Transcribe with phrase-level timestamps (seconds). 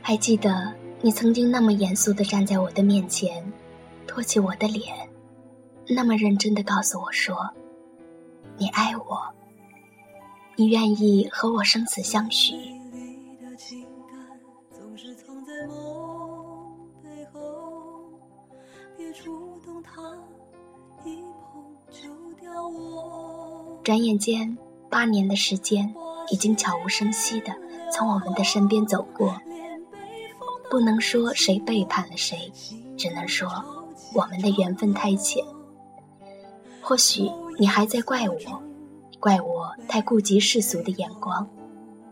[0.00, 0.72] 还记得
[1.02, 3.44] 你曾经那么严肃地站在我的面前，
[4.06, 4.96] 托起我的脸，
[5.86, 7.50] 那么认真地告诉我说
[8.56, 9.20] ：“你爱我，
[10.56, 12.54] 你愿意和我生死相许。”
[23.82, 24.56] 转眼间，
[24.90, 25.94] 八年的时间
[26.30, 27.52] 已经悄无声息地
[27.92, 29.34] 从我们的身边走过。
[30.70, 32.52] 不能说谁背叛了谁，
[32.96, 33.48] 只能说
[34.14, 35.42] 我们的缘分太浅。
[36.82, 38.62] 或许你还在怪我，
[39.18, 41.48] 怪我太顾及世俗的眼光，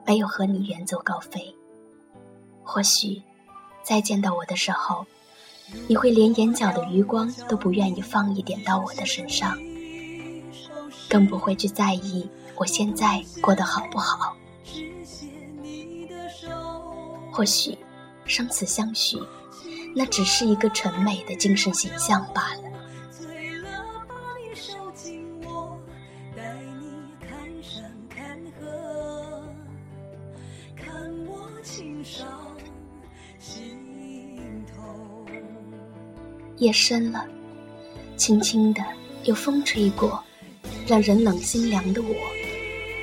[0.06, 1.54] 没有和你远走高飞。
[2.62, 3.22] 或许
[3.82, 5.04] 再见到我的时候，
[5.86, 9.58] 你会连眼角的余光都不愿意放一点到我的身上，
[11.08, 14.36] 更不会去在意我现在过得好不好。
[17.32, 17.76] 或许。
[18.28, 19.16] 生死相许，
[19.94, 22.62] 那只是一个纯美的精神形象罢了。
[36.56, 37.24] 夜深了，
[38.16, 38.82] 轻轻的
[39.22, 40.20] 有风吹过，
[40.86, 42.14] 让人冷心凉的我，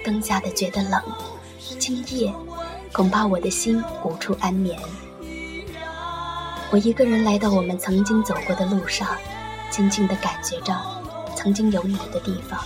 [0.05, 1.01] 更加的觉得冷。
[1.77, 2.33] 今夜，
[2.93, 4.79] 恐怕我的心无处安眠。
[6.71, 9.07] 我一个人来到我们曾经走过的路上，
[9.69, 10.73] 静静的感觉着
[11.35, 12.57] 曾经有你的地方，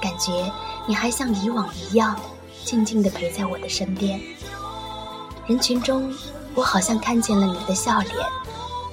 [0.00, 0.50] 感觉
[0.86, 2.18] 你还像以往一样
[2.64, 4.18] 静静的陪在我的身边。
[5.46, 6.10] 人群中，
[6.54, 8.14] 我好像看见了你的笑脸，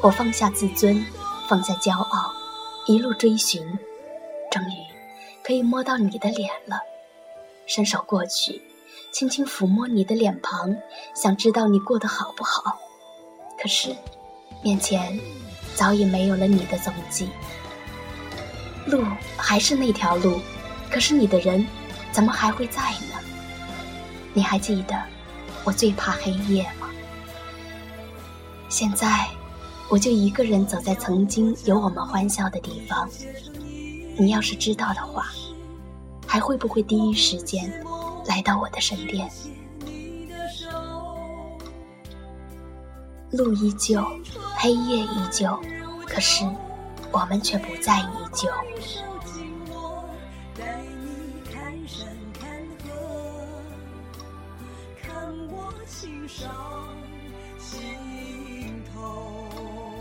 [0.02, 1.06] 我放下自尊，
[1.48, 2.34] 放下骄傲，
[2.88, 3.62] 一路追寻，
[4.52, 4.85] 终于
[5.46, 6.80] 可以摸到你的脸了。
[7.68, 8.62] 伸手过去，
[9.12, 10.76] 轻轻抚摸你的脸庞，
[11.14, 12.80] 想知道你过得好不好。
[13.62, 13.96] 可是。
[14.64, 15.20] 面前
[15.76, 17.30] 早已没有了你的踪迹，
[18.88, 19.04] 路
[19.38, 20.40] 还是那条路，
[20.90, 21.68] 可是你的人
[22.12, 23.20] 怎么还会在呢？
[24.34, 25.00] 你还记得
[25.64, 26.90] 我最怕黑夜吗？
[28.68, 29.28] 现在
[29.88, 33.08] 我就一个人走在曾经有我们欢笑的地方，
[34.18, 35.26] 你要是知道的话，
[36.26, 37.70] 还会不会第一时间
[38.26, 39.30] 来到我的身边？
[43.32, 44.02] 路依旧，
[44.56, 45.60] 黑夜依旧，
[46.08, 46.46] 可是
[47.12, 48.50] 我们却不再依旧。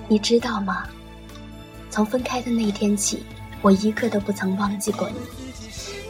[0.07, 0.87] 你知道吗？
[1.91, 3.25] 从分开的那一天起，
[3.65, 5.17] 我一刻都不曾忘记过你，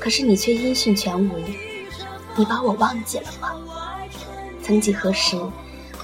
[0.01, 1.39] 可是你却音讯全无。
[2.35, 3.53] 你把我忘记了吗？
[4.61, 5.41] 曾几何时，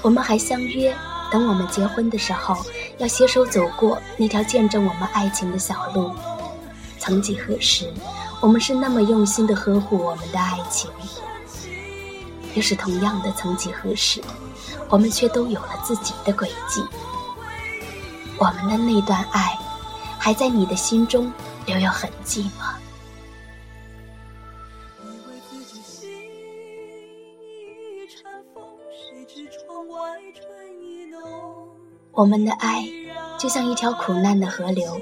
[0.00, 0.97] 我们还相约。
[1.28, 2.56] 等我们结婚的时候，
[2.99, 6.12] 要携手走过那条见证我们爱情的小路。
[7.00, 7.93] 曾几何时，
[8.41, 10.88] 我们是那么用心的呵护我们的爱情。
[12.55, 14.21] 又是同样的曾几何时，
[14.88, 16.81] 我们却都有了自己的轨迹。
[18.38, 19.59] 我们的那段爱，
[20.22, 21.32] 还在你的心中
[21.64, 22.76] 留有痕迹吗？
[32.12, 32.86] 我们的爱
[33.38, 35.00] 就像一条苦难的河流，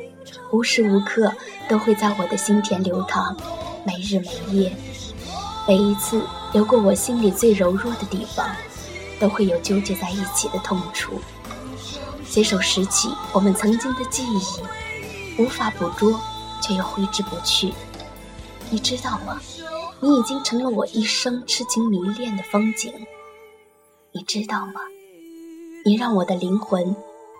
[0.52, 1.32] 无时无刻
[1.68, 3.36] 都会在我的心田流淌，
[3.84, 4.72] 没日没夜。
[5.66, 8.48] 每一次流过我心里最柔弱的地方，
[9.18, 11.20] 都会有纠结在一起的痛楚。
[12.24, 14.40] 随手拾起我们曾经的记忆，
[15.38, 16.20] 无法捕捉，
[16.60, 17.72] 却又挥之不去。
[18.70, 19.40] 你知道吗？
[20.00, 22.92] 你已经成了我一生痴情迷恋的风景。
[24.12, 24.80] 你知道吗？
[25.84, 26.94] 你让我的灵魂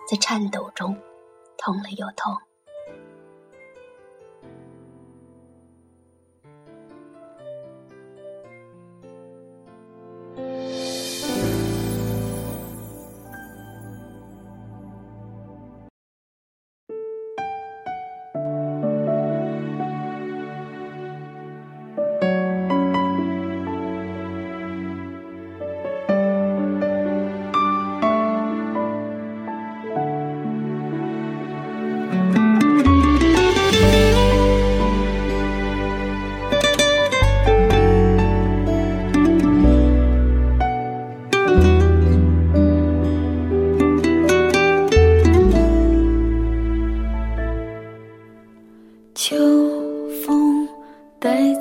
[0.09, 0.97] 在颤抖中
[1.59, 2.37] 痛了又痛。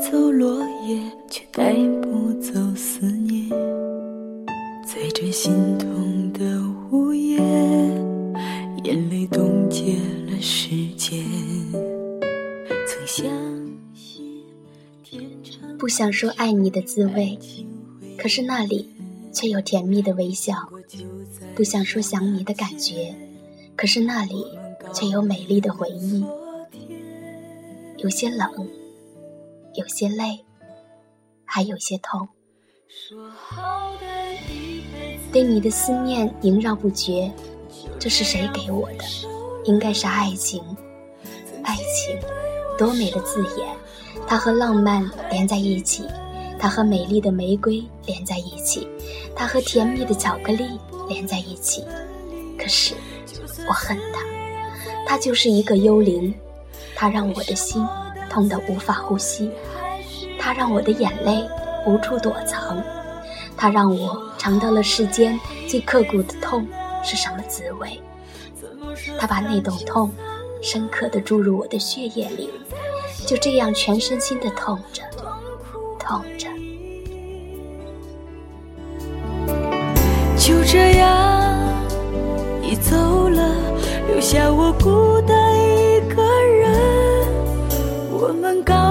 [0.10, 3.50] 走落叶，却带不走思念。
[4.86, 7.36] 在这心痛的午夜，
[8.86, 11.26] 眼泪冻结了时间。
[12.88, 13.30] 曾相
[13.94, 14.42] 信
[15.78, 17.38] 不想说爱你的滋味，
[18.18, 18.90] 可是那里
[19.34, 20.56] 却有甜蜜的微笑。
[21.54, 23.14] 不想说想你的感觉，
[23.76, 24.46] 可是那里
[24.94, 26.24] 却有美丽的回忆。
[27.98, 28.50] 有些冷。
[29.78, 30.44] 有些累，
[31.46, 32.28] 还有些痛。
[35.32, 37.32] 对你的思念萦绕不绝，
[38.00, 39.04] 这是谁给我的？
[39.66, 40.64] 应该是爱情。
[41.64, 42.20] 爱情，
[42.76, 43.68] 多美的字眼！
[44.26, 46.08] 它和浪漫连在一起，
[46.58, 48.88] 它和美丽的玫瑰连在一起，
[49.36, 50.66] 它和甜蜜的巧克力
[51.08, 51.86] 连在一起。
[52.58, 52.96] 可是，
[53.68, 54.26] 我恨它，
[55.06, 56.34] 它就是一个幽灵，
[56.96, 57.86] 它让我的心
[58.38, 59.50] 痛得无法呼吸，
[60.38, 61.44] 它让我的眼泪
[61.88, 62.80] 无处躲藏。
[63.58, 66.68] 它让我尝到了世间最刻骨的痛
[67.04, 68.00] 是什么滋味。
[69.18, 70.12] 它把那种痛
[70.62, 72.52] 深刻地注入我的血液里，
[73.26, 75.02] 就这样全身心地痛着，
[75.98, 76.48] 痛着。
[80.38, 81.74] 就这样，
[82.62, 82.96] 你走
[83.30, 83.56] 了，
[84.08, 85.36] 留下我孤单
[88.48, 88.87] 很高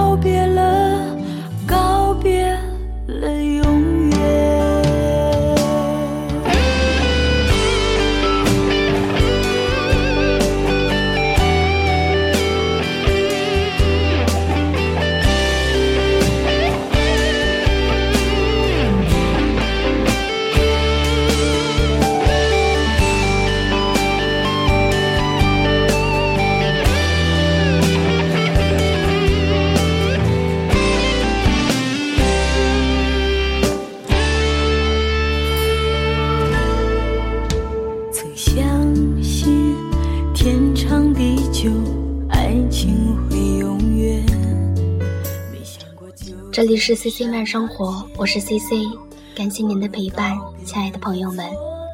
[46.56, 48.86] 这里是 C C 慢生活，我是 C C，
[49.34, 51.46] 感谢您的陪伴，亲爱的朋友们，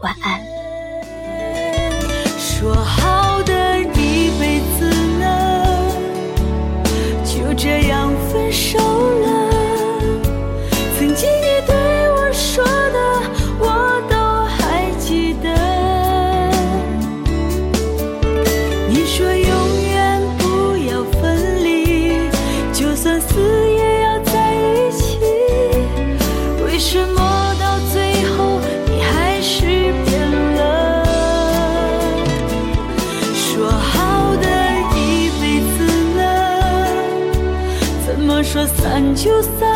[0.02, 0.40] 晚安。
[2.38, 3.21] 说好
[39.22, 39.71] 就算